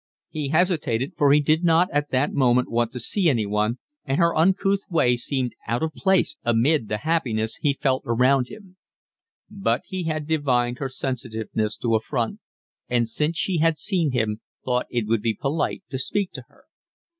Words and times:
He 0.29 0.49
hesitated, 0.49 1.13
for 1.15 1.31
he 1.31 1.39
did 1.41 1.63
not 1.63 1.87
at 1.93 2.09
that 2.09 2.33
moment 2.33 2.71
want 2.71 2.91
to 2.93 2.99
see 2.99 3.29
anyone, 3.29 3.77
and 4.03 4.17
her 4.17 4.35
uncouth 4.35 4.79
way 4.89 5.15
seemed 5.15 5.53
out 5.67 5.83
of 5.83 5.93
place 5.93 6.37
amid 6.43 6.87
the 6.89 6.97
happiness 7.05 7.57
he 7.57 7.73
felt 7.79 8.01
around 8.07 8.47
him; 8.47 8.77
but 9.47 9.81
he 9.85 10.05
had 10.05 10.25
divined 10.27 10.79
her 10.79 10.89
sensitiveness 10.89 11.77
to 11.77 11.93
affront, 11.93 12.39
and 12.89 13.07
since 13.07 13.37
she 13.37 13.59
had 13.59 13.77
seen 13.77 14.09
him 14.11 14.41
thought 14.65 14.87
it 14.89 15.05
would 15.05 15.21
be 15.21 15.35
polite 15.35 15.83
to 15.91 15.99
speak 15.99 16.31
to 16.31 16.45
her. 16.49 16.65